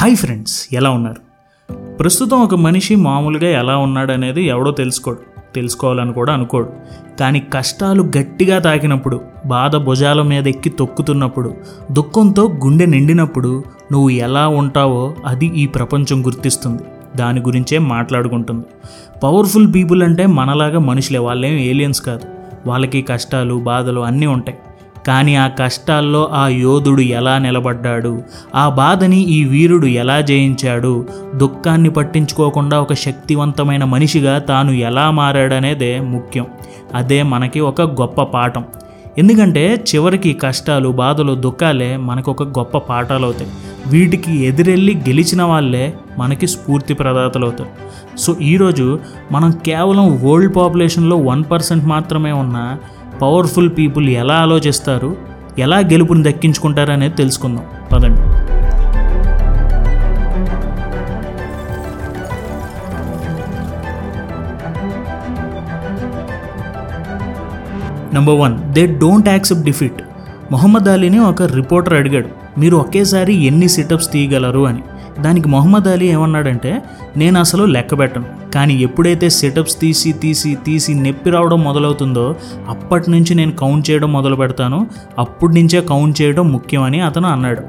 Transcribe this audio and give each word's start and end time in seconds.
Hi 0.00 0.16
friends 0.16 0.68
ఎలా 0.72 0.90
ఉన్నారు? 0.90 1.20
ప్రస్తుతం 1.72 2.42
ఒక 2.42 2.54
మనిషి 2.54 2.96
మామూలుగా 2.96 3.60
ఎలా 3.60 3.76
ఉన్నాడనేది 3.76 4.44
ఎవడో 4.44 4.70
తెలుసుకోడు 4.70 5.18
తెలుసుకోవాలని 5.54 6.12
కూడా 6.12 6.32
అనుకోడు. 6.32 6.68
కానీ 7.20 7.42
కష్టాలు 7.54 8.02
గట్టిగా 8.02 8.58
తాకినప్పుడు 8.58 9.20
బాధ 9.46 9.76
భుజాల 9.76 10.22
మీద 10.22 10.46
ఎక్కి 10.46 10.70
తొక్కుతున్నప్పుడు 10.70 11.54
దుఃఖంతో 11.92 12.48
గుండె 12.64 12.86
నిండినప్పుడు 12.86 13.64
నువ్వు 13.92 14.10
ఎలా 14.10 14.48
ఉంటావో 14.48 15.14
అది 15.26 15.46
ఈ 15.46 15.66
ప్రపంచం 15.66 16.26
గుర్తిస్తుంది. 16.26 16.82
దాని 17.16 17.40
గురించే 17.40 17.78
మాట్లాడుకుంటుంది. 17.78 18.64
పవర్ఫుల్ 19.24 19.74
పీపుల్ 19.74 20.02
అంటే 20.02 20.26
మనలాగా 20.26 20.78
మనుషులే 20.78 21.18
వాళ్ళేం 21.18 21.58
ఏలియన్స్ 21.58 22.02
కాదు. 22.02 22.20
వాళ్ళకి 22.66 23.02
కష్టాలు 23.02 23.54
బాధలు 23.54 24.00
అన్నీ 24.00 24.26
ఉంటాయి. 24.26 24.58
కానీ 25.10 25.34
ఆ 25.34 25.46
కష్టాల్లో 25.48 26.22
ఆ 26.32 26.48
యోధుడు 26.48 27.00
ఎలా 27.00 27.38
నిలబడ్డాడు? 27.38 28.22
ఆ 28.54 28.68
బాధని 28.68 29.20
ఈ 29.28 29.44
వీరుడు 29.44 29.86
ఎలా 29.86 30.20
జయించాడు? 30.20 30.92
దుఃఖాన్ని 31.34 31.90
పట్టించుకోకుండా 31.90 32.80
ఒక 32.80 32.92
శక్తివంతమైన 32.92 33.84
మనిషిగా 33.84 34.38
తాను 34.38 34.72
ఎలా 34.72 35.10
మారాడనేదే 35.10 36.00
ముఖ్యం. 36.00 36.46
అదే 36.94 37.22
మనకి 37.22 37.60
ఒక 37.60 37.82
గొప్ప 37.82 38.22
పాఠం. 38.22 38.64
ఎందుకంటే 39.18 39.84
చివరికి 39.88 40.32
కష్టాలు 40.32 40.88
బాధలు 40.88 41.34
దుఃఖాలే 41.34 41.96
మనకు 41.96 42.30
ఒక 42.30 42.42
గొప్ప 42.58 42.78
పాఠాలు 42.78 43.24
అవుతాయి 43.24 43.50
వీటికి 43.86 44.32
ఎదురెళ్ళి 44.44 44.92
గెలిచిన 44.96 45.42
వాళ్ళే 45.42 45.94
మనకి 46.18 46.46
స్ఫూర్తి 46.46 46.94
ప్రదాతలు 46.94 47.44
అవుతారు 47.44 47.72
సో 48.18 48.36
ఈరోజు 48.42 48.86
మనం 49.32 49.50
కేవలం 49.66 50.06
వరల్డ్ 50.24 50.56
పాపులేషన్లో 50.56 51.16
వన్ 51.16 51.44
పర్సెంట్ 51.50 51.84
మాత్రమే 51.84 52.32
ఉన్న 52.32 52.58
పవర్ఫుల్ 53.22 53.70
పీపుల్ 53.78 54.08
ఎలా 54.08 54.34
ఆలోచిస్తారు 54.34 55.16
ఎలా 55.58 55.78
గెలుపుని 55.78 56.24
దక్కించుకుంటారు 56.24 56.92
అనేది 56.92 57.14
తెలుసుకుందాం. 57.14 57.64
పదండి. 57.92 58.20
Number 68.14 68.34
one 68.34 68.58
they 68.72 68.86
don't 68.86 69.28
accept 69.28 69.64
defeat 69.64 70.02
Muhammad 70.52 70.88
అలీని 70.88 71.18
ఒక 71.18 71.42
రిపోర్టర్ 71.42 71.94
అడిగాడు 71.94 72.60
మీరు 72.60 72.76
ఒకేసారి 72.76 73.34
ఎన్ని 73.34 73.68
సిటప్స్ 73.68 74.12
తీయగలరు? 74.12 74.66
అని. 74.66 74.82
దానికి 75.20 75.48
మొహమ్మద్ 75.48 75.88
అలీ 75.88 76.06
ఏమన్నాడంటే 76.06 76.82
నేను 77.16 77.40
అసలు 77.40 77.64
లెక్క 77.64 77.98
పెట్టను. 77.98 78.24
కానీ 78.54 78.74
ఎప్పుడైతే 78.74 79.30
సెటప్స్ 79.30 79.80
తీసి 79.80 80.12
తీసి 80.12 80.58
తీసి 80.66 80.94
నొప్పి 80.94 81.30
రావడం 81.30 81.60
మొదలవుతుందో 81.64 82.34
అప్పటి 82.68 83.10
నుంచి 83.10 83.34
నేను 83.34 83.52
కౌంట్ 83.52 83.90
చేయడం 83.90 84.12
మొదలు 84.12 84.36
పెడతాను. 84.36 84.86
అప్పటి 85.18 85.52
నుంచే 85.52 85.80
కౌంట్ 85.80 86.22
చేయడం 86.22 86.48
ముఖ్యమని 86.48 87.00
అతను 87.00 87.28
అన్నాడు. 87.28 87.62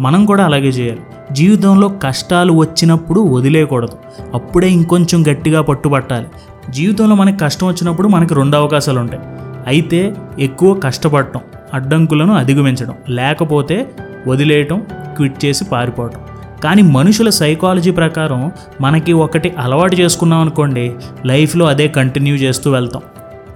మనం 0.00 0.24
కూడా 0.24 0.44
అలాగే 0.44 0.68
చేయాలి. 0.68 1.00
జీవితంలో 1.32 1.88
కష్టాలు 1.88 2.52
వచ్చినప్పుడు 2.52 3.20
వదిలేయకూడదు. 3.20 3.96
అప్పుడే 4.34 4.70
ఇంకొంచెం 4.70 5.24
గట్టిగా 5.30 5.62
పట్టుబట్టాలి. 5.62 6.26
జీవితంలో 6.70 7.16
మనకి 7.16 7.38
కష్టం 7.38 7.66
వచ్చినప్పుడు 7.66 8.08
మనకి 8.08 8.34
రెండు 8.34 8.56
అవకాశాలు 8.56 9.00
ఉంటాయి. 9.00 9.22
అయితే 9.66 10.14
ఎక్కువ 10.38 10.74
కష్టపడటం 10.74 11.40
అడ్డంకులను 11.74 12.34
అధిగమించడం 12.34 12.94
లేకపోతే 13.08 13.90
వదిలేయటం 14.28 14.82
క్విట్ 15.16 15.44
చేసి 15.44 15.64
పారిపోవటం. 15.64 16.20
కానీ 16.64 16.82
మనుషుల 16.82 17.30
సైకాలజీ 17.30 17.90
ప్రకారం 17.90 18.52
మనకి 18.80 19.12
ఒకటి 19.12 19.54
అలవాటు 19.58 19.96
చేసుకున్నాం 19.96 20.40
అనుకోండి 20.40 20.92
లైఫ్లో 21.26 21.66
అదే 21.66 21.88
కంటిన్యూ 21.88 22.34
చేస్తూ 22.34 22.70
వెళ్తాం. 22.70 23.02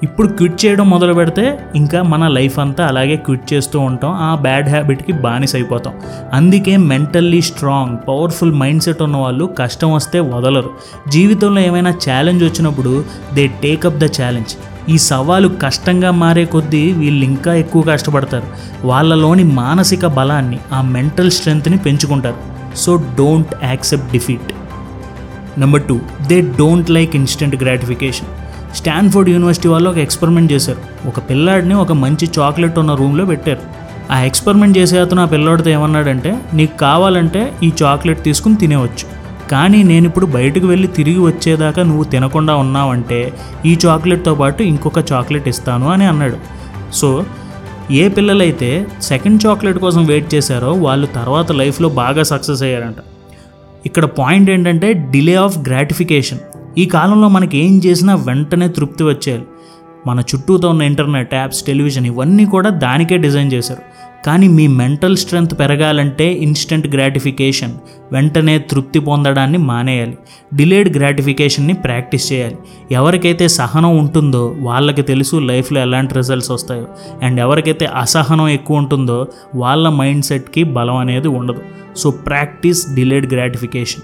ఇప్పుడు 0.03 0.29
క్విట్ 0.29 0.65
చేయడం 0.65 0.91
మొదలు 0.91 1.13
పెడితే 1.13 1.59
ఇంకా 1.75 2.03
మన 2.03 2.29
లైఫ్ 2.29 2.59
అంతా 2.59 2.87
అలాగే 2.87 3.17
క్విట్ 3.17 3.53
చేస్తూ 3.53 3.81
ఉంటాం 3.81 4.13
ఆ 4.13 4.35
బ్యాడ్ 4.35 4.69
హ్యాబిట్కి 4.69 5.13
బానిస 5.13 5.55
అయిపోతాం. 5.55 5.95
అందుకే 6.33 6.77
mentally 6.77 7.43
strong 7.43 7.99
powerful 8.09 8.53
mind 8.53 8.83
set 8.83 9.03
ఉన్న 9.03 9.17
వాళ్ళు 9.17 9.45
కష్టం 9.45 9.93
వస్తే 9.93 10.21
వదలరు. 10.21 10.71
జీవితంలో 11.09 11.61
ఏమైనా 11.61 11.91
ఛాలెంజ్ 11.91 12.45
వచ్చినప్పుడు 12.45 13.05
దే 13.35 13.47
టేకప్ 13.47 13.99
ద 13.99 14.05
ఛాలెంజ్ 14.05 14.55
ఈ 14.91 14.99
సవాలు 14.99 15.49
కష్టంగా 15.49 16.11
మారే 16.11 16.45
కొద్దీ 16.45 16.93
వీళ్ళు 16.93 17.25
ఇంకా 17.25 17.55
ఎక్కువ 17.55 17.83
కష్టపడతారు. 17.83 18.47
వాళ్ళలోని 18.87 19.45
మానసిక 19.45 20.07
బలాన్ని 20.07 20.59
ఆ 20.73 20.83
మెంటల్ 20.83 21.31
స్ట్రెంగ్త్ని 21.31 21.79
పెంచుకుంటారు. 21.79 22.52
So 22.77 22.97
don't 22.97 23.65
accept 23.65 24.13
defeat 24.13 24.53
number 25.61 25.83
two 25.83 26.01
they 26.27 26.41
don't 26.41 26.91
like 26.91 27.17
instant 27.17 27.57
gratification 27.63 28.29
Stanford 28.75 29.31
University 29.31 29.69
వాళ్ళు 29.69 29.91
ఒక 29.91 29.99
ఎక్స్పెరిమెంట్ 29.99 30.53
చేశారు. 30.53 31.09
ఒక 31.09 31.19
పిల్లాడిని 31.19 31.75
ఒక 31.75 31.93
మంచి 31.93 32.31
చాక్లెట్ 32.39 32.79
ఉన్న 32.79 32.95
రూమ్లో 32.95 33.25
పెట్టారు. 33.25 33.61
ఆ 34.13 34.21
ఎక్స్పెరిమెంట్ 34.21 34.79
చేసే 34.79 34.99
అతను 34.99 35.23
ఆ 35.23 35.25
పిల్లాడితో 35.25 35.71
ఏమన్నాడంటే 35.71 36.39
నీకు 36.55 36.79
కావాలంటే 36.79 37.53
ఈ 37.63 37.73
చాక్లెట్ 37.83 38.25
తీసుకుని 38.25 38.57
తినేవచ్చు. 38.57 39.07
కానీ 39.51 39.83
నేను 39.83 40.07
ఇప్పుడు 40.07 40.27
బయటకు 40.27 40.67
వెళ్ళి 40.67 40.89
తిరిగి 40.89 41.19
వచ్చేదాకా 41.19 41.83
నువ్వు 41.83 42.05
తినకుండా 42.05 42.55
ఉన్నావంటే 42.55 43.33
ఈ 43.67 43.79
చాక్లెట్తో 43.87 44.35
పాటు 44.35 44.63
ఇంకొక 44.63 45.13
చాక్లెట్ 45.13 45.49
ఇస్తాను 45.49 45.89
అని 45.89 46.07
అన్నాడు. 46.07 46.37
సో 46.93 47.25
ఏ 47.91 48.09
పిల్లలైతే 48.09 48.87
సెకండ్ 49.03 49.47
చాక్లెట్ 49.47 49.79
కోసం 49.79 50.05
వెయిట్ 50.05 50.35
చేశారో 50.35 50.73
వాళ్ళు 50.73 51.07
తర్వాత 51.07 51.53
లైఫ్లో 51.53 51.89
బాగా 51.89 52.23
సక్సెస్ 52.23 52.63
అయ్యారంట. 52.63 52.97
ఇక్కడ 53.87 54.05
పాయింట్ 54.05 54.51
ఏంటంటే 54.51 54.93
డిలే 54.93 55.35
ఆఫ్ 55.35 55.59
గ్రాటిఫికేషన్. 55.59 56.39
ఈ 56.79 56.87
కాలంలో 56.87 57.29
మనకి 57.29 57.59
ఏం 57.59 57.83
చేసినా 57.87 58.15
వెంటనే 58.15 58.69
తృప్తి 58.69 59.05
వచ్చేయాలి. 59.05 59.45
మన 60.07 60.21
చుట్టూతో 60.21 60.69
ఉన్న 60.69 60.83
ఇంటర్నెట్ 60.83 61.35
యాప్స్ 61.35 61.63
టెలివిజన్ 61.63 62.07
ఇవన్నీ 62.07 62.47
కూడా 62.47 62.71
దానికే 62.71 63.17
డిజైన్ 63.17 63.53
చేశారు. 63.53 63.83
కానీ 64.27 64.49
మీ 64.49 64.67
మెంటల్ 64.67 65.17
స్ట్రెంగ్త్ 65.17 65.59
పెరగాలంటే 65.59 66.33
ఇన్స్టెంట్ 66.33 66.89
గ్రాటిఫికేషన్ 66.89 67.75
వెంటనే 68.13 68.59
తృప్తి 68.59 68.99
పొందడాన్ని 68.99 69.59
మానేయాలి. 69.59 70.19
డిలేడ్ 70.55 70.99
గ్రాటిఫికేషన్ని 70.99 71.75
ప్రాక్టీస్ 71.75 72.33
చేయాలి. 72.33 72.57
ఎవరికైతే 72.91 73.49
సహనం 73.49 73.97
ఉంటుందో 73.97 74.57
వాళ్ళకి 74.59 75.03
తెలుసు 75.03 75.37
లైఫ్లో 75.37 75.81
ఎలాంటి 75.81 76.15
రిజల్ట్స్ 76.15 76.51
వస్తాయో. 76.51 76.87
అండ్ 77.23 77.41
ఎవరికైతే 77.41 77.87
అసహనం 77.87 78.49
ఎక్కువ 78.49 78.77
ఉంటుందో 78.77 79.27
వాళ్ళ 79.55 79.89
మైండ్ 79.89 80.25
సెట్కి 80.25 80.65
బలం 80.65 80.97
అనేది 80.97 81.29
ఉండదు. 81.29 81.61
So 81.97 82.11
practice 82.11 82.95
delayed 82.95 83.35
gratification. 83.35 84.03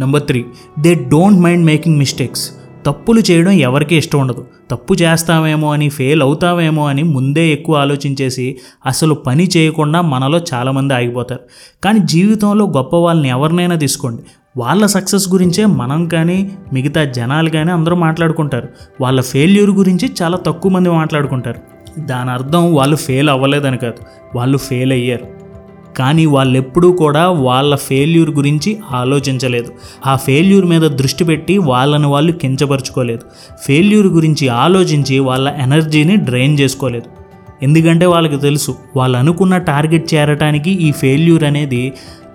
Number 0.00 0.22
three 0.22 0.44
they 0.78 0.94
don't 0.94 1.40
mind 1.40 1.66
making 1.66 1.98
mistakes. 1.98 2.50
తప్పులు 2.86 3.22
చేయడం 3.30 3.50
ఎవరికీ 3.50 3.96
ఇష్టం 3.96 4.20
ఉండదు. 4.20 4.46
తప్పు 4.70 4.94
చేస్తామేమో 4.94 5.72
అని 5.72 5.88
ఫెయిల్ 5.88 6.22
అవుతామేమో 6.22 6.88
అని 6.88 7.02
ముందే 7.02 7.48
ఎక్కువ 7.48 7.76
ఆలోచించేసి 7.76 8.56
అసలు 8.86 9.14
పని 9.14 9.48
చేయకుండా 9.56 10.00
మనలో 10.00 10.40
చాలామంది 10.54 10.94
ఆగిపోతారు. 10.94 11.40
కానీ 11.84 11.98
జీవితంలో 11.98 12.66
గొప్ప 12.66 12.96
వాళ్ళని 12.96 13.28
ఎవరినైనా 13.28 13.76
తీసుకోండి. 13.76 14.22
వాళ్ళ 14.56 14.86
సక్సెస్ 14.86 15.28
గురించే 15.28 15.66
మనం 15.66 16.08
కానీ 16.08 16.50
మిగతా 16.72 17.04
జనాలు 17.04 17.50
కానీ 17.50 17.70
అందరూ 17.70 17.96
మాట్లాడుకుంటారు. 17.96 18.68
వాళ్ళ 19.00 19.20
ఫెయిల్యూర్ 19.20 19.70
గురించి 19.70 20.12
చాలా 20.22 20.36
తక్కువ 20.36 20.72
మంది 20.72 20.90
మాట్లాడుకుంటారు. 20.90 21.60
దాని 22.00 22.30
అర్థం 22.30 22.74
వాళ్ళు 22.74 22.96
ఫెయిల్ 22.96 23.30
అవ్వలేదని 23.30 23.78
కాదు. 23.78 23.96
వాళ్ళు 24.36 24.58
ఫెయిల్ 24.58 24.92
అయ్యారు. 24.92 25.35
కానీ 25.96 26.26
వాళ్ళెప్పుడూ 26.26 26.92
కూడా 26.92 27.30
వాళ్ళ 27.30 27.76
ఫెయిల్యూర్ 27.76 28.30
గురించి 28.30 28.78
ఆలోచించలేదు. 28.94 29.72
ఆ 30.06 30.16
ఫెయిల్యూర్ 30.16 30.66
మీద 30.66 30.82
దృష్టి 30.82 31.24
పెట్టి 31.24 31.58
వాళ్ళని 31.58 32.06
వాళ్ళు 32.06 32.32
కించపరుచుకోలేదు. 32.32 33.20
ఫెయిల్యూర్ 33.62 34.06
గురించి 34.06 34.48
ఆలోచించి 34.48 35.18
వాళ్ళ 35.18 35.48
ఎనర్జీని 35.48 36.16
డ్రైన్ 36.16 36.60
చేసుకోలేదు. 36.60 37.06
ఎందుకంటే 37.62 38.06
వాళ్ళకి 38.06 38.36
తెలుసు 38.36 38.76
వాళ్ళు 38.96 39.18
అనుకున్న 39.18 39.56
టార్గెట్ 39.56 40.14
చేరటానికి 40.14 40.70
ఈ 40.70 40.92
ఫెయిల్యూర్ 40.92 41.44
అనేది 41.44 41.92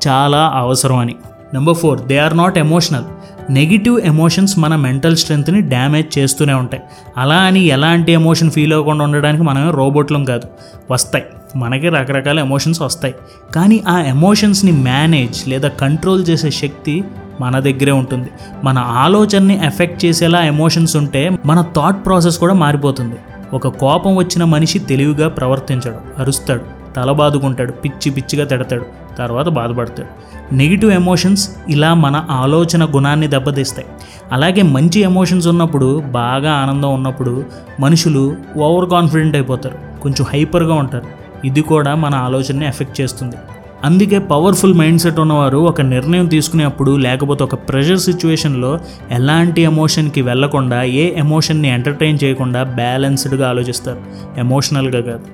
చాలా 0.08 0.52
అవసరం 0.56 0.98
అని. 0.98 1.16
Number 1.54 1.76
four 1.76 2.02
they 2.02 2.18
are 2.18 2.38
not 2.38 2.58
emotional 2.58 3.04
negative 3.52 4.00
emotions 4.00 4.60
మన 4.60 4.76
మెంటల్ 4.76 5.16
స్ట్రెంగ్త్ని 5.16 5.62
డ్యామేజ్ 5.62 6.20
చేస్తూనే 6.20 6.54
ఉంటాయి. 6.54 6.84
అలా 7.18 7.36
అని 7.36 7.66
ఎలాంటి 7.66 8.12
ఎమోషన్ 8.12 8.52
ఫీల్ 8.52 8.74
అవ్వకుండా 8.74 9.04
ఉండడానికి 9.04 9.44
మనమే 9.44 9.72
రోబోట్లం 9.72 10.26
కాదు. 10.26 10.48
వస్తాయి. 10.92 11.24
మనకి 11.56 11.90
రకరకాల 11.90 12.40
ఎమోషన్స్ 12.40 12.82
వస్తాయి. 12.82 13.16
కానీ 13.56 13.84
ఆ 13.88 14.00
ఎమోషన్స్ని 14.00 14.72
మేనేజ్ 14.72 15.48
లేదా 15.48 15.68
కంట్రోల్ 15.68 16.26
చేసే 16.30 16.52
శక్తి 16.52 17.04
మన 17.42 17.60
దగ్గరే 17.60 17.92
ఉంటుంది. 17.92 18.30
మన 18.64 18.78
ఆలోచనని 18.78 19.66
ఎఫెక్ట్ 19.66 20.06
చేసేలా 20.06 20.46
ఎమోషన్స్ 20.46 20.96
ఉంటే 20.96 21.38
మన 21.46 21.62
థాట్ 21.76 22.06
ప్రాసెస్ 22.06 22.38
కూడా 22.38 22.54
మారిపోతుంది. 22.54 23.16
ఒక 23.54 23.68
కోపం 23.68 24.16
వచ్చిన 24.16 24.44
మనిషి 24.44 24.80
తెలివిగా 24.80 25.28
ప్రవర్తించడు 25.28 26.22
అరుస్తాడు 26.22 26.62
తల 26.96 27.12
బాదుకుంటాడు 27.12 27.72
పిచ్చి 27.72 28.12
పిచ్చిగా 28.12 28.46
తిడతాడు 28.46 28.86
తర్వాత 29.18 29.46
బాధపడతాడు. 29.46 30.32
నెగిటివ్ 30.56 30.92
ఎమోషన్స్ 30.92 31.50
ఇలా 31.70 31.94
మన 31.94 32.26
ఆలోచన 32.30 32.86
గుణాన్ని 32.86 33.28
దెబ్బతీస్తాయి. 33.28 33.88
అలాగే 34.32 34.62
మంచి 34.62 35.00
ఎమోషన్స్ 35.00 35.48
ఉన్నప్పుడు 35.48 36.04
బాగా 36.12 36.52
ఆనందం 36.52 36.94
ఉన్నప్పుడు 36.94 37.46
మనుషులు 37.80 38.36
ఓవర్ 38.58 38.90
కాన్ఫిడెంట్ 38.90 39.36
అయిపోతారు 39.36 40.02
కొంచెం 40.02 40.28
హైపర్గా 40.34 40.74
ఉంటారు. 40.74 41.21
ఇది 41.46 41.62
కూడా 41.62 41.96
మన 41.96 42.16
ఆలోచనని 42.16 42.68
ఎఫెక్ట్ 42.68 43.02
చేస్తుంది. 43.02 43.36
అందుకే 43.84 44.20
పవర్ఫుల్ 44.20 44.74
మైండ్ 44.74 45.02
సెట్ 45.02 45.20
ఉన్నవారు 45.20 45.58
ఒక 45.58 45.82
నిర్ణయం 45.82 46.26
తీసుకునేప్పుడు 46.26 46.96
లేకపోతే 46.96 47.44
ఒక 47.44 47.56
ప్రెషర్ 47.56 48.00
సిచ్యువేషన్లో 48.00 48.80
ఎలాంటి 49.12 49.62
ఎమోషన్కి 49.62 50.22
వెళ్ళకుండా 50.22 50.84
ఏ 50.84 51.20
ఎమోషన్ని 51.20 51.68
ఎంటర్టైన్ 51.68 52.18
చేయకుండా 52.24 52.64
బ్యాలెన్స్డ్గా 52.64 53.50
ఆలోచిస్తారు. 53.50 54.02
ఎమోషనల్గా 54.38 55.02
కాదు. 55.02 55.26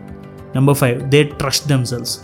Number 0.56 0.76
five 0.76 1.02
they 1.02 1.24
trust 1.24 1.68
themselves 1.68 2.20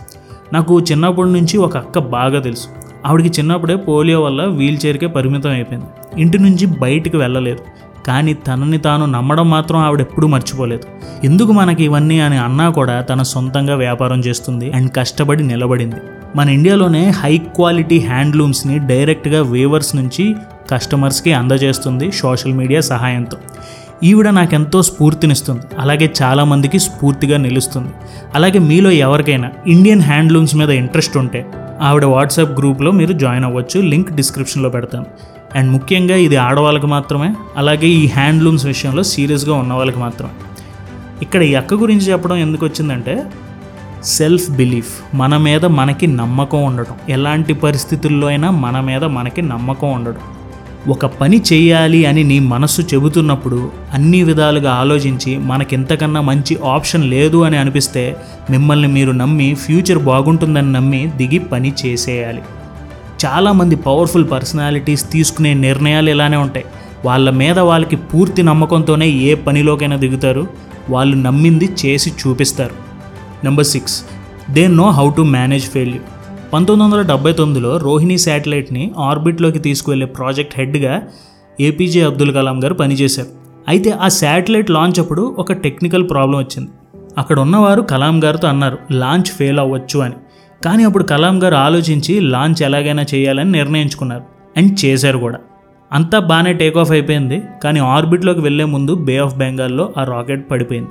నాకు 0.52 0.80
చిన్నప్పటి 0.80 1.28
నుంచి 1.28 1.58
ఒక 1.58 1.76
అక్క 1.76 1.98
బాగా 1.98 2.40
తెలుసు. 2.40 2.66
ఆవిడకి 3.06 3.40
చిన్నప్పుడే 3.40 3.76
పోలియో 3.76 4.22
వల్ల 4.22 4.44
వీల్ 4.44 4.78
చైర్కే 4.86 5.06
పరిమితం 5.06 5.50
అయిపోయింది. 5.50 6.20
ఇంటి 6.20 6.38
నుంచి 6.38 6.66
బయటికి 6.66 7.16
వెళ్ళలేదు. 7.16 7.58
కానీ 8.06 8.34
తనని 8.34 8.78
తాను 8.78 9.06
నమ్మడం 9.06 9.50
మాత్రం 9.50 9.78
ఆవిడ 9.78 10.00
ఎప్పుడూ 10.00 10.26
మర్చిపోలేదు. 10.28 10.82
ఎందుకు 11.26 11.52
మనకి 11.52 11.84
ఇవన్నీ 11.84 12.20
అని 12.20 12.36
అన్నా 12.36 12.70
కూడా 12.70 13.00
తన 13.00 13.22
సొంతంగా 13.22 13.74
వ్యాపారం 13.74 14.20
చేస్తుంది 14.20 14.70
అండ్ 14.70 14.92
కష్టపడి 14.96 15.42
నిలబడింది. 15.42 15.96
మన 16.36 16.48
ఇండియాలోనే 16.48 17.10
హై 17.10 17.38
క్వాలిటీ 17.38 17.98
హ్యాండ్లూమ్స్ని 17.98 18.78
డైరెక్ట్గా 18.78 19.42
వేవర్స్ 19.42 19.96
నుంచి 19.96 20.34
కస్టమర్స్కి 20.70 21.32
అందజేస్తుంది 21.32 22.12
సోషల్ 22.12 22.52
మీడియా 22.52 22.80
సహాయంతో. 22.80 23.36
ఈవిడ 24.02 24.28
నాకెంతో 24.28 24.82
స్ఫూర్తినిస్తుంది. 24.82 25.60
అలాగే 25.78 26.12
చాలామందికి 26.22 26.78
స్ఫూర్తిగా 26.78 27.38
నిలుస్తుంది. 27.38 27.88
అలాగే 28.34 28.58
మీలో 28.58 28.90
ఎవరికైనా 28.90 29.50
ఇండియన్ 29.66 30.02
హ్యాండ్లూమ్స్ 30.02 30.56
మీద 30.56 30.70
ఇంట్రెస్ట్ 30.70 31.16
ఉంటే 31.16 31.46
ఆవిడ 31.80 32.04
వాట్సాప్ 32.04 32.58
గ్రూప్లో 32.58 32.90
మీరు 32.90 33.12
జాయిన్ 33.12 33.44
అవ్వచ్చు. 33.44 33.80
లింక్ 33.80 34.12
డిస్క్రిప్షన్లో 34.12 34.68
పెడతాను. 34.68 35.06
అండ్ 35.54 35.72
ముఖ్యంగా 35.72 36.16
ఇది 36.16 36.36
ఆడవాళ్ళకి 36.36 36.86
మాత్రమే 36.86 37.34
అలాగే 37.56 37.86
ఈ 37.86 38.06
హ్యాండ్లూమ్స్ 38.06 38.66
విషయంలో 38.66 39.02
సీరియస్గా 39.02 39.54
ఉన్న 39.54 39.72
వాళ్ళకి 39.72 39.98
మాత్రమే. 39.98 40.34
ఇక్కడ 41.22 41.42
ఈ 41.42 41.54
అక్క 41.54 41.74
గురించి 41.74 42.12
చెప్పడం 42.12 42.36
ఎందుకు 42.36 42.64
వచ్చిందంటే 42.66 43.30
సెల్ఫ్ 44.04 44.50
బిలీఫ్ 44.50 45.16
మన 45.16 45.36
మీద 45.36 45.64
మనకి 45.64 46.06
నమ్మకం 46.06 46.64
ఉండటం. 46.64 46.94
ఎలాంటి 47.08 47.54
పరిస్థితుల్లో 47.54 48.26
అయినా 48.26 48.50
మన 48.50 48.80
మీద 48.80 49.04
మనకి 49.04 49.42
నమ్మకం 49.42 49.92
ఉండడం 49.92 50.22
ఒక 50.90 51.06
పని 51.06 51.42
చేయాలి 51.52 52.06
అని 52.06 52.24
నీ 52.24 52.38
మనస్సు 52.38 52.82
చెబుతున్నప్పుడు 52.82 53.70
అన్ని 53.94 54.22
విధాలుగా 54.22 54.72
ఆలోచించి 54.72 55.38
మనకింతకన్నా 55.38 56.20
మంచి 56.20 56.58
ఆప్షన్ 56.64 57.04
లేదు 57.04 57.38
అని 57.44 57.56
అనిపిస్తే 57.56 58.16
మిమ్మల్ని 58.50 58.88
మీరు 58.88 59.10
నమ్మి 59.12 59.54
ఫ్యూచర్ 59.54 59.98
బాగుంటుందని 59.98 60.72
నమ్మి 60.72 61.06
దిగి 61.16 61.38
పని 61.38 61.72
చేసేయాలి. 61.86 62.42
చాలామంది 63.24 63.76
పవర్ఫుల్ 63.76 64.30
పర్సనాలిటీస్ 64.30 65.10
తీసుకునే 65.10 65.54
నిర్ణయాలు 65.54 66.10
ఇలానే 66.10 66.36
ఉంటాయి. 66.36 66.66
వాళ్ళ 67.04 67.30
మీద 67.30 67.58
వాళ్ళకి 67.58 67.96
పూర్తి 67.96 68.42
నమ్మకంతోనే 68.42 69.08
ఏ 69.08 69.34
పనిలోకైనా 69.34 69.96
దిగుతారు. 69.96 70.46
వాళ్ళు 70.90 71.16
నమ్మింది 71.16 71.68
చేసి 71.86 72.10
చూపిస్తారు. 72.10 72.74
Number 73.44 73.64
six 73.64 74.04
they 74.50 74.66
know 74.66 74.90
how 74.90 75.10
to 75.10 75.22
manage 75.22 75.64
failure 75.64 76.02
పంతొమ్మిది 76.52 76.92
వందల 76.92 77.08
డెబ్బై 77.08 77.32
తొమ్మిదిలో 77.32 77.76
రోహిణి 77.76 78.18
శాటిలైట్ని 78.18 78.90
ఆర్బిట్లోకి 78.98 79.58
తీసుకువెళ్ళే 79.58 80.06
ప్రాజెక్ట్ 80.06 80.54
హెడ్గా 80.58 81.02
ఏపీజే 81.60 82.00
అబ్దుల్ 82.00 82.34
కలాం 82.34 82.64
గారు 82.64 82.74
పనిచేశారు. 82.74 83.28
అయితే 83.68 83.90
ఆ 83.90 84.08
శాటిలైట్ 84.08 84.70
లాంచ్ 84.70 85.00
అప్పుడు 85.00 85.36
ఒక 85.38 85.52
టెక్నికల్ 85.52 86.10
ప్రాబ్లం 86.10 86.38
వచ్చింది. 86.38 86.70
అక్కడ 87.18 87.40
ఉన్నవారు 87.40 87.82
కలాం 87.82 88.24
గారితో 88.24 88.48
అన్నారు 88.48 88.78
లాంచ్ 88.90 89.30
ఫెయిల్ 89.38 89.58
అవ్వచ్చు 89.58 90.00
అని. 90.00 90.14
కానీ 90.64 90.84
అప్పుడు 90.84 91.04
కలాం 91.04 91.42
గారు 91.42 91.54
ఆలోచించి 91.54 92.20
లాంచ్ 92.20 92.62
ఎలాగైనా 92.62 93.04
చేయాలని 93.14 93.52
నిర్ణయించుకున్నారు. 93.52 94.22
అండ్ 94.56 94.84
చేశారు 94.84 95.18
కూడా. 95.18 95.38
అంతా 95.92 96.18
బాగానే 96.18 96.52
టేక్ 96.52 96.76
ఆఫ్ 96.76 96.90
అయిపోయింది. 96.90 97.42
కానీ 97.64 97.80
ఆర్బిట్లోకి 97.80 98.40
వెళ్ళే 98.40 98.64
ముందు 98.64 98.94
బే 98.94 99.16
ఆఫ్ 99.16 99.36
బెంగాల్లో 99.36 99.92
ఆ 99.96 100.04
రాకెట్ 100.04 100.50
పడిపోయింది. 100.50 100.88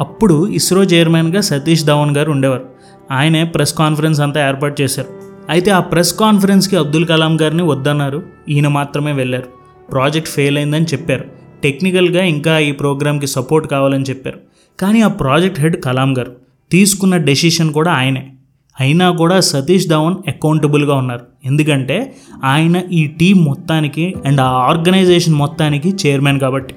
అప్పుడు 0.00 0.48
ఇస్రో 0.48 0.84
చైర్మన్గా 0.84 1.40
సతీష్ 1.40 1.84
ధవన్ 1.84 2.16
గారు 2.16 2.30
ఉండేవారు. 2.30 2.64
ఆయనే 3.10 3.44
ప్రెస్ 3.44 3.74
కాన్ఫరెన్స్ 3.74 4.20
అంతా 4.20 4.48
ఏర్పాటు 4.48 4.82
చేశారు. 4.82 5.08
అయితే 5.50 5.70
ఆ 5.70 5.80
ప్రెస్ 5.80 6.14
కాన్ఫరెన్స్కి 6.14 6.76
అబ్దుల్ 6.76 7.06
కలాం 7.06 7.40
గారిని 7.40 7.62
వద్దన్నారు. 7.62 8.22
ఈయన 8.48 8.68
మాత్రమే 8.68 9.12
వెళ్ళారు. 9.12 9.46
ప్రాజెక్ట్ 9.92 10.30
ఫెయిల్ 10.30 10.56
అయిందని 10.56 10.84
చెప్పారు. 10.84 11.24
టెక్నికల్గా 11.62 12.24
ఇంకా 12.24 12.58
ఈ 12.58 12.72
ప్రోగ్రామ్కి 12.72 13.26
సపోర్ట్ 13.26 13.68
కావాలని 13.68 14.04
చెప్పారు. 14.04 14.40
కానీ 14.80 15.00
ఆ 15.00 15.08
ప్రాజెక్ట్ 15.08 15.60
హెడ్ 15.60 15.82
కలాం 15.82 16.18
గారు 16.18 16.32
తీసుకున్న 16.70 17.16
డెసిషన్ 17.16 17.72
కూడా 17.72 17.92
ఆయనే. 17.92 18.32
అయినా 18.80 19.10
కూడా 19.10 19.40
సతీష్ 19.40 19.88
ధవన్ 19.88 20.14
అకౌంటబుల్గా 20.28 20.94
ఉన్నారు. 20.94 21.20
ఎందుకంటే 21.44 22.12
ఆయన 22.44 22.82
ఈ 22.92 23.06
టీం 23.06 23.44
మొత్తానికి 23.44 24.14
అండ్ 24.26 24.40
ఆ 24.40 24.44
ఆర్గనైజేషన్ 24.44 25.34
మొత్తానికి 25.34 25.96
చైర్మన్ 26.06 26.40
కాబట్టి. 26.40 26.74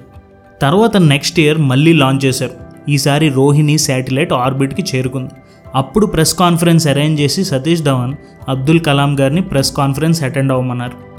తర్వాత 0.62 0.96
నెక్స్ట్ 0.96 1.40
ఇయర్ 1.40 1.58
మళ్ళీ 1.58 1.92
లాంచ్ 1.92 2.24
చేశారు. 2.24 2.90
ఈసారి 2.90 3.28
రోహిణి 3.28 3.78
శాటిలైట్ 3.78 4.32
ఆర్బిట్కి 4.32 4.96
చేరుకుంది. 4.96 5.30
అప్పుడు 5.74 6.06
ప్రెస్ 6.06 6.34
కాన్ఫరెన్స్ 6.34 6.88
అరేంజ్ 6.88 7.20
చేసి 7.20 7.44
సతీష్ 7.44 7.82
ధవన్ 7.82 8.14
అబ్దుల్ 8.48 8.80
కలాం 8.80 9.20
గారిని 9.20 9.42
ప్రెస్ 9.42 9.72
కాన్ఫరెన్స్ 9.72 10.22
అటెండ్ 10.22 10.52
అవ్వమన్నారు. 10.52 11.14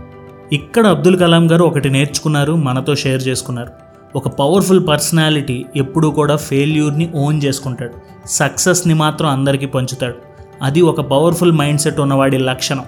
ఇక్కడ 0.53 0.87
అబ్దుల్ 0.87 1.19
కలాం 1.19 1.51
గారు 1.51 1.63
ఒకటి 1.63 1.89
నేర్చుకున్నారు 1.89 2.55
మనతో 2.55 2.95
షేర్ 2.95 3.27
చేసుకున్నారు. 3.27 3.69
ఒక 4.15 4.27
పవర్ఫుల్ 4.27 4.87
పర్సనాలిటీ 4.87 5.65
ఎప్పుడూ 5.75 6.11
కూడా 6.11 6.35
ఫెయిల్యూర్ని 6.35 7.09
ఓన్ 7.15 7.41
చేసుకుంటాడు. 7.45 7.93
సక్సెస్ని 8.27 8.93
మాత్రం 8.93 9.29
అందరికీ 9.29 9.65
పంచుతాడు. 9.65 10.34
అది 10.61 10.81
ఒక 10.81 11.01
పవర్ఫుల్ 11.01 11.51
మైండ్ 11.51 11.81
సెట్ 11.81 11.99
ఉన్నవాడి 11.99 12.37
లక్షణం. 12.37 12.83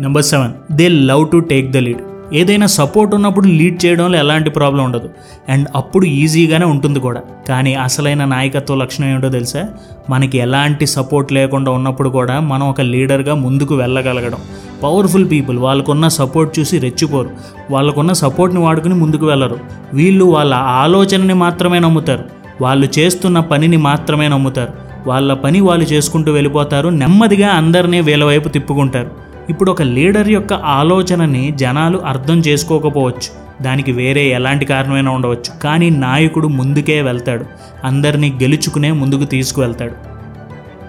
Number 0.00 0.24
seven 0.24 0.74
they 0.76 0.88
love 0.88 1.30
to 1.30 1.36
take 1.36 1.70
the 1.70 1.76
lead 1.76 1.98
ఏదైనా 2.32 2.66
సపోర్ట్ 2.66 3.14
ఉన్నప్పుడు 3.14 3.46
లీడ్ 3.46 3.84
చేయడంలో 3.84 4.18
ఎలాంటి 4.18 4.50
ప్రాబ్లం 4.50 4.84
ఉండదు. 4.84 5.10
అండ్ 5.48 5.68
అప్పుడు 5.76 6.04
ఈజీగానే 6.04 6.64
ఉంటుంది 6.64 7.00
కూడా. 7.00 7.22
కానీ 7.48 7.74
అసలైన 7.74 8.24
నాయకత్వ 8.24 8.74
లక్షణం 8.74 9.08
ఏంటో 9.08 9.28
తెలుసా? 9.28 9.64
మనకి 10.10 10.38
ఎలాంటి 10.38 10.86
సపోర్ట్ 10.86 11.32
లేకుండా 11.32 11.70
ఉన్నప్పుడు 11.70 12.08
కూడా 12.08 12.40
మనం 12.40 12.68
ఒక 12.68 12.80
లీడర్గా 12.80 13.34
ముందుకు 13.34 13.74
వెళ్ళగలగడం. 13.74 14.38
పవర్ఫుల్ 14.82 15.30
పీపుల్ 15.30 15.58
వాళ్ళకున్న 15.58 16.08
సపోర్ట్ 16.08 16.58
చూసి 16.58 16.78
రెచ్చిపోరు. 16.78 17.30
వాళ్ళకున్న 17.70 18.12
సపోర్ట్ని 18.12 18.62
వాడుకుని 18.62 18.94
ముందుకు 18.94 19.26
వెళ్ళరు. 19.26 19.58
వీళ్ళు 19.94 20.24
వాళ్ళ 20.24 20.54
ఆలోచనని 20.54 21.34
మాత్రమే 21.34 21.78
నమ్ముతారు. 21.78 22.24
వాళ్ళు 22.60 22.98
చేస్తున్న 22.98 23.40
పనిని 23.40 23.76
మాత్రమే 23.76 24.28
నమ్ముతారు. 24.28 24.89
వాళ్ళ 25.06 25.34
పని 25.34 25.60
వాళ్ళు 25.60 25.84
చేసుకుంటూ 25.84 26.32
వెళ్ళిపోతారు. 26.32 26.88
నెమ్మదిగా 26.88 27.48
అందరినీ 27.48 28.00
వీళ్ళ 28.00 28.24
వైపు 28.24 28.48
తిప్పుకుంటారు. 28.48 29.10
ఇప్పుడు 29.50 29.70
ఒక 29.70 29.82
లీడర్ 29.82 30.28
యొక్క 30.28 30.52
ఆలోచనని 30.52 31.50
జనాలు 31.50 31.98
అర్థం 31.98 32.38
చేసుకోకపోవచ్చు. 32.38 33.50
దానికి 33.62 33.92
వేరే 33.92 34.28
ఎలాంటి 34.28 34.64
కారణమైనా 34.64 35.10
ఉండవచ్చు. 35.10 35.60
కానీ 35.62 35.90
నాయకుడు 35.90 36.48
ముందుకే 36.48 37.02
వెళ్తాడు. 37.02 37.44
అందరినీ 37.84 38.30
గెలుచుకునే 38.42 38.92
ముందుకు 38.92 39.24
తీసుకువెళ్తాడు. 39.24 39.92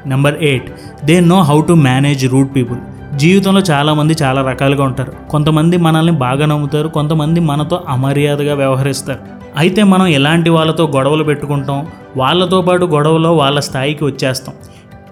Number 0.07 0.35
eight 0.41 0.71
they 1.05 1.19
know 1.19 1.41
how 1.41 1.61
to 1.61 1.73
manage 1.73 2.27
rude 2.27 2.55
people 2.55 2.79
జీవితంలో 3.17 3.61
చాలామంది 3.61 4.15
చాలా 4.23 4.49
రకాలుగా 4.49 4.83
ఉంటారు. 4.83 5.13
కొంతమంది 5.29 5.77
మనల్ని 5.77 6.11
బాగా 6.11 6.45
నమ్ముతారు. 6.45 6.87
కొంతమంది 6.87 7.39
మనతో 7.39 7.83
అమర్యాదగా 7.89 8.55
వ్యవహరిస్తారు. 8.55 9.40
అయితే 9.57 9.83
మనం 9.83 10.07
ఎలాంటి 10.07 10.49
వాళ్ళతో 10.49 10.87
గొడవలు 10.95 11.23
పెట్టుకుంటాం? 11.23 11.87
వాళ్ళతో 12.17 12.61
పాటు 12.61 12.85
గొడవలో 12.85 13.35
వాళ్ళ 13.35 13.59
స్థాయికి 13.59 14.03
వచ్చేస్తాం. 14.03 14.55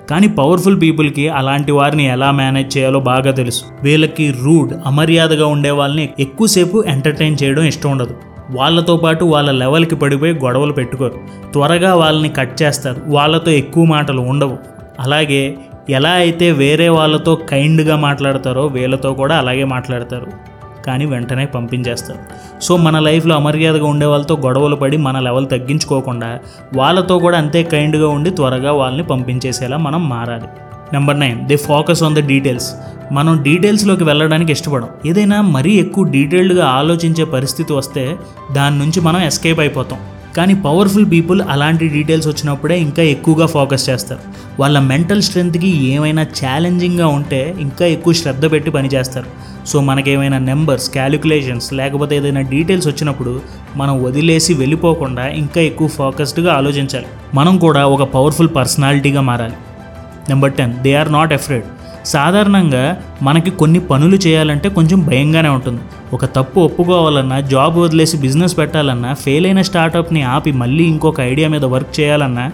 కానీ 0.09 0.27
పవర్ఫుల్ 0.27 0.81
పీపుల్కి 0.81 1.29
అలాంటి 1.29 1.71
వారిని 1.71 2.05
ఎలా 2.05 2.31
మేనేజ్ 2.31 2.77
చేయాలో 2.77 2.99
బాగా 2.99 3.31
తెలుసు. 3.31 3.63
వీళ్ళకి 3.83 4.35
రూడ్ 4.43 4.73
అమర్యాదగా 4.85 5.45
ఉండే 5.45 5.71
వాళ్ళని 5.71 6.09
ఎక్కువసేపు 6.19 6.83
ఎంటర్టైన్ 6.87 7.37
చేయడం 7.43 7.63
ఇష్టం 7.63 7.91
ఉండదు. 7.91 8.15
వాళ్ళతో 8.51 8.97
పాటు 8.97 9.25
వాళ్ళ 9.25 9.51
లెవెల్కి 9.51 9.95
పడిపోయి 9.95 10.33
గొడవలు 10.33 10.73
పెట్టుకోరు. 10.73 11.13
త్వరగా 11.53 11.95
వాళ్ళని 11.95 12.29
కట్ 12.29 12.61
చేస్తారు. 12.61 13.01
వాళ్ళతో 13.07 13.51
ఎక్కువ 13.51 13.85
మాటలు 13.85 14.21
ఉండవు. 14.21 14.57
అలాగే 14.99 15.55
ఎలా 15.89 16.09
అయితే 16.09 16.51
వేరే 16.51 16.89
వాళ్ళతో 16.89 17.35
కైండ్గా 17.35 17.95
మాట్లాడతారో 17.95 18.65
వీళ్ళతో 18.65 19.13
కూడా 19.13 19.37
అలాగే 19.37 19.63
మాట్లాడతారు. 19.63 20.58
కానీ 20.89 21.05
వెంటనే 21.13 21.45
పంపించేస్తారు. 21.55 22.19
సో 22.61 22.77
మన 22.85 22.99
లైఫ్లో 23.07 23.35
అమర్యాదగా 23.35 23.87
ఉండే 23.93 24.05
వాళ్ళతో 24.13 24.35
గొడవలు 24.45 24.79
పడి 24.83 24.97
మన 25.07 25.19
లెవెల్ 25.27 25.49
తగ్గించుకోకుండా 25.53 26.31
వాళ్ళతో 26.75 27.17
కూడా 27.25 27.37
అంతే 27.37 27.61
కైండ్గా 27.73 28.09
ఉండి 28.17 28.31
త్వరగా 28.39 28.73
వాళ్ళని 28.81 29.05
పంపించేసేలా 29.13 29.79
మనం 29.87 30.03
మారాలి. 30.09 30.49
Number 30.93 31.19
nine 31.19 31.39
they 31.47 31.55
focus 31.69 32.03
on 32.03 32.15
the 32.15 32.21
details 32.27 32.69
మనం 33.11 33.33
డీటెయిల్స్లోకి 33.43 34.03
వెళ్ళడానికి 34.03 34.51
ఇష్టపడం. 34.51 34.89
ఏదైనా 35.05 35.37
మరీ 35.55 35.71
ఎక్కువ 35.83 36.03
డీటెయిల్డ్గా 36.15 36.65
ఆలోచించే 36.79 37.23
పరిస్థితి 37.35 37.71
వస్తే 37.73 38.03
దాని 38.55 38.75
నుంచి 38.79 38.99
మనం 39.07 39.21
ఎస్కేప్ 39.21 39.59
అయిపోతాం. 39.59 39.99
కానీ 40.37 40.53
పవర్ఫుల్ 40.65 41.05
పీపుల్ 41.11 41.39
అలాంటి 41.49 41.85
డీటెయిల్స్ 41.87 42.27
వచ్చినప్పుడే 42.27 42.75
ఇంకా 42.79 43.03
ఎక్కువగా 43.13 43.45
ఫోకస్ 43.53 43.85
చేస్తారు. 43.89 44.21
వాళ్ళ 44.59 44.77
మెంటల్ 44.91 45.23
స్ట్రెంగ్త్కి 45.27 45.69
ఏమైనా 45.93 46.23
ఛాలెంజింగ్గా 46.39 47.07
ఉంటే 47.17 47.41
ఇంకా 47.59 47.85
ఎక్కువ 47.95 48.13
శ్రద్ధ 48.21 48.45
పెట్టి 48.51 48.71
పనిచేస్తారు. 48.71 49.29
సో 49.69 49.79
మనకేమైనా 49.81 50.37
నెంబర్స్ 50.49 50.87
క్యాలిక్యులేషన్స్ 50.89 51.67
లేకపోతే 51.73 52.13
ఏదైనా 52.17 52.41
డీటెయిల్స్ 52.53 52.87
వచ్చినప్పుడు 52.87 53.33
మనం 53.75 53.95
వదిలేసి 54.03 54.53
వెళ్ళిపోకుండా 54.53 55.25
ఇంకా 55.41 55.61
ఎక్కువ 55.61 55.87
ఫోకస్డ్గా 55.87 56.51
ఆలోచించాలి. 56.53 57.09
మనం 57.33 57.57
కూడా 57.57 57.81
ఒక 57.95 58.03
పవర్ఫుల్ 58.15 58.49
పర్సనాలిటీగా 58.55 59.21
మారాలి. 59.21 59.57
Number 60.29 60.53
ten 60.53 60.73
they 60.85 60.93
are 60.95 61.11
not 61.13 61.33
afraid 61.33 61.67
సాధారణంగా 62.05 62.83
మనకి 63.21 63.51
కొన్ని 63.51 63.79
పనులు 63.79 64.15
చేయాలంటే 64.15 64.67
కొంచెం 64.69 64.99
భయంగానే 65.05 65.49
ఉంటుంది. 65.49 65.81
ఒక 66.13 66.25
తప్పు 66.25 66.59
ఒప్పుకోవాలన్నా 66.59 67.37
జాబ్ 67.53 67.77
వదిలేసి 67.77 68.17
బిజినెస్ 68.17 68.57
పెట్టాలన్నా 68.57 69.13
ఫెయిల్ 69.13 69.45
అయిన 69.45 69.61
స్టార్టప్ని 69.61 70.21
ఆపి 70.35 70.51
మళ్ళీ 70.51 70.83
ఇంకొక 70.83 71.19
ఐడియా 71.21 71.49
మీద 71.49 71.65
వర్క్ 71.65 71.93
చేయాలన్నా 71.99 72.45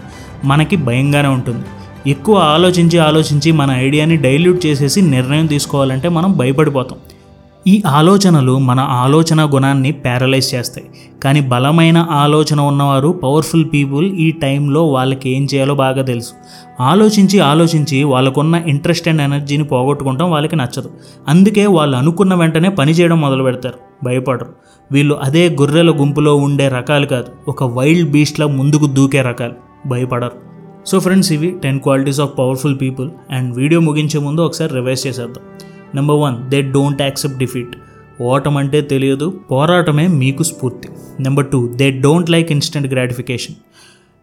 మనకి 0.44 0.76
భయంగానే 0.76 1.28
ఉంటుంది. 1.28 1.64
ఎక్కువ 2.06 2.36
ఆలోచించి 2.36 2.98
ఆలోచించి 2.98 3.52
మన 3.52 3.70
ఐడియాని 3.70 4.16
డైల్యూట్ 4.16 4.66
చేసేసి 4.66 5.02
నిర్ణయం 5.02 5.46
తీసుకోవాలంటే 5.46 6.08
మనం 6.08 6.36
భయపడిపోతాం. 6.36 6.98
ఈ 7.66 7.82
ఆలోచనలు 7.86 8.58
మన 8.58 8.80
ఆలోచన 8.80 9.50
గుణాన్ని 9.54 9.92
ప్యారలైజ్ 9.92 10.54
చేస్తాయి. 10.54 10.86
కానీ 11.22 11.40
బలమైన 11.40 12.06
ఆలోచన 12.10 12.60
ఉన్నవారు 12.60 13.08
పవర్ఫుల్ 13.08 13.66
పీపుల్ 13.72 14.12
ఈ 14.12 14.30
టైంలో 14.30 14.86
వాళ్ళకి 14.86 15.30
ఏం 15.30 15.48
చేయాలో 15.54 15.74
బాగా 15.74 16.02
తెలుసు. 16.02 16.32
ఆలోచించి 16.80 17.40
ఆలోచించి 17.40 18.04
వాళ్ళకున్న 18.04 18.62
ఇంట్రెస్ట్ 18.66 19.08
అండ్ 19.08 19.22
ఎనర్జీని 19.22 19.64
పోగొట్టుకుంటాం 19.64 20.30
వాళ్ళకి 20.30 20.56
నచ్చదు. 20.56 20.90
అందుకే 21.28 21.66
వాళ్ళు 21.66 21.96
అనుకున్న 21.96 22.34
వెంటనే 22.34 22.68
పని 22.68 22.92
చేయడం 22.92 23.20
మొదలు 23.20 23.42
పెడతారు. 23.42 24.04
భయపడరు. 24.04 24.46
వీళ్ళు 24.92 25.14
అదే 25.14 25.48
గొర్రెల 25.48 25.90
గుంపులో 25.90 26.36
ఉండే 26.36 26.68
రకాలు 26.68 27.06
కాదు 27.06 27.26
ఒక 27.48 27.64
వైల్డ్ 27.64 28.10
బీస్ట్లా 28.10 28.46
ముందుకు 28.46 28.86
దూకే 28.86 29.20
రకాలు. 29.20 29.88
భయపడరు. 29.88 30.55
సో 30.90 30.96
ఫ్రెండ్స్ 31.04 31.32
ఇవి 31.32 31.48
ten 31.62 31.78
qualities 31.80 32.20
of 32.24 32.32
powerful 32.38 32.74
people 32.82 33.08
and 33.36 33.48
video 33.56 33.80
ముగించే 33.86 34.18
ముందు 34.26 34.40
ఒకసారి 34.40 34.70
రివైజ్ 34.74 35.06
చేసేద్దాం. 35.06 35.44
Number 35.94 36.16
one 36.16 36.36
they 36.50 36.58
don't 36.76 37.00
accept 37.02 37.38
defeat 37.38 37.74
ఓటం 38.32 38.56
అంటే 38.56 38.80
తెలియదు 38.92 39.26
పోరాటమే 39.50 40.06
మీకు 40.20 40.42
స్ఫూర్తి. 40.42 40.88
Number 41.22 41.46
two 41.46 41.60
they 41.80 41.90
don't 41.90 42.30
like 42.34 42.52
instant 42.56 42.88
gratification 42.92 43.56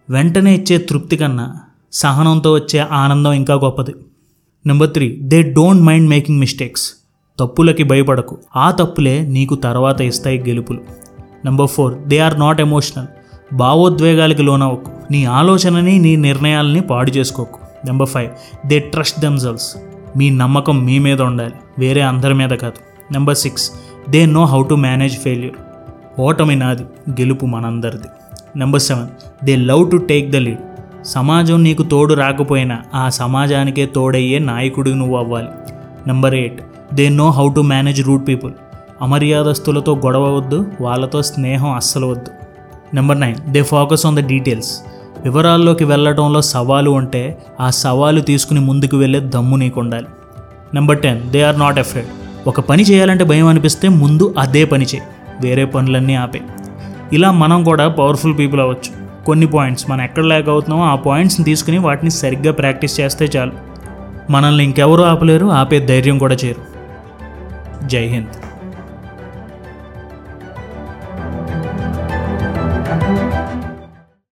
వెంటనే 0.09 0.53
ఇచ్చే 0.55 0.77
తృప్తి 0.91 1.17
కన్నా 1.17 1.47
సహనంతో 1.93 2.53
వచ్చే 2.53 2.79
ఆనందం 3.01 3.33
ఇంకా 3.33 3.55
గొప్పది. 3.65 3.93
Number 4.65 4.89
three 4.89 5.07
they 5.31 5.41
don't 5.57 5.83
mind 5.89 6.09
making 6.09 6.39
mistakes 6.39 6.85
తప్పులకి 7.39 7.83
భయపడకు. 7.83 8.37
ఆ 8.55 8.71
తప్పులే 8.71 9.15
నీకు 9.35 9.55
తర్వాత 9.55 10.01
ఇస్తాయి 10.01 10.39
గెలుపులు. 10.47 10.81
Number 11.45 11.67
four 11.67 11.93
they 12.11 12.19
are 12.19 12.39
not 12.39 12.61
emotional 12.61 13.07
భావోద్వేగాలకి 13.53 14.41
లోనవ్వకు 14.41 14.91
నీ 15.11 15.25
ఆలోచనని 15.25 15.99
నీ 15.99 16.15
నిర్ణయాలని 16.15 16.81
పాడు 16.81 17.11
చేసుకోకు. 17.11 17.59
Number 17.85 18.09
five 18.09 18.29
they 18.67 18.79
trust 18.79 19.19
themselves 19.19 19.77
మీ 20.17 20.29
నమ్మకం 20.29 20.85
మీ 20.85 20.99
మీద 20.99 21.21
ఉండాలి. 21.21 21.53
వేరే 21.79 22.01
అందరి 22.01 22.33
మీద 22.33 22.49
కాదు. 22.49 22.79
Number 23.13 23.37
six 23.37 23.71
they 24.09 24.25
know 24.25 24.45
how 24.45 24.63
to 24.63 24.75
manage 24.75 25.17
failure 25.17 25.57
ఓటమి 26.19 26.55
నాది 26.55 26.83
గెలుపు 27.09 27.45
మనందరిది. 27.45 28.09
Number 28.55 28.81
seven 28.81 29.07
they 29.45 29.55
love 29.55 29.91
to 29.91 29.97
take 29.97 30.31
the 30.31 30.35
lead 30.35 30.63
సమాజం 31.03 31.63
నీకు 31.63 31.83
తోడు 31.83 32.13
రాకపోయినా 32.13 32.81
ఆ 32.95 33.09
సమాజానికే 33.09 33.85
తోడయ్యే 33.85 34.39
నాయకుడు 34.39 34.89
నువ్వు 34.89 35.17
అవ్వాలి. 35.17 35.47
Number 36.07 36.33
eight 36.33 36.61
they 36.93 37.09
know 37.09 37.29
how 37.29 37.53
to 37.53 37.61
manage 37.61 38.01
rude 38.01 38.27
people 38.27 38.53
అమర్యాదస్తులతో 39.01 39.95
గొడవ 39.95 40.37
వద్దు 40.37 40.65
వాళ్ళతో 40.81 41.21
స్నేహం 41.21 41.71
అస్సలు 41.71 42.07
వద్దు. 42.07 42.31
Number 42.93 43.19
nine 43.19 43.35
they 43.35 43.63
focus 43.63 44.05
on 44.05 44.17
the 44.17 44.27
details 44.27 44.79
వివరాల్లోకి 45.23 45.83
వెళ్ళడంలో 45.83 46.41
సవాలు 46.41 46.89
ఉంటే 46.89 47.37
ఆ 47.59 47.69
సవాలు 47.69 48.21
తీసుకుని 48.21 48.59
ముందుకు 48.59 48.97
వెళ్ళే 48.97 49.19
దమ్ము 49.19 49.57
నీకు 49.57 49.79
ఉండాలి. 49.79 50.05
Number 50.73 51.01
ten 51.01 51.21
they 51.29 51.41
are 51.43 51.59
not 51.59 51.79
afraid 51.79 52.07
ఒక 52.47 52.59
పని 52.59 52.83
చేయాలంటే 52.83 53.23
భయం 53.23 53.47
అనిపిస్తే 53.47 53.87
ముందు 53.87 54.35
అదే 54.37 54.65
పని 54.65 54.85
చేయి. 54.85 55.01
వేరే 55.41 55.65
పనులన్నీ 55.65 56.15
ఆపే. 56.15 56.41
ఇలా 57.13 57.31
మనం 57.31 57.63
కూడా 57.63 57.87
పవర్ఫుల్ 57.87 58.37
పీపుల్ 58.37 58.61
అవ్వచ్చు. 58.61 59.03
కొన్ని 59.25 59.45
పాయింట్స్ 59.45 59.89
మనం 59.89 60.03
ఎక్కడ 60.03 60.23
లేక 60.23 60.49
అవుతున్నామో 60.49 60.83
ఆ 60.83 60.95
పాయింట్స్ని 60.95 61.45
తీసుకుని 61.45 61.77
వాటిని 61.77 62.11
సరిగ్గా 62.11 62.51
ప్రాక్టీస్ 62.51 62.99
చేస్తే 62.99 63.25
చాలు. 63.25 63.51
మనల్ని 64.29 64.63
ఇంకెవరూ 64.63 65.03
ఆపలేరు 65.03 65.45
ఆపే 65.45 65.79
ధైర్యం 65.79 66.17
కూడా 66.17 66.35
చేయరు. 66.45 66.73
జై 67.87 68.05
హింద్. 68.05 68.42